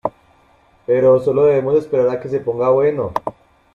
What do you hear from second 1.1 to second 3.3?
solo debemos esperar a que se ponga bueno.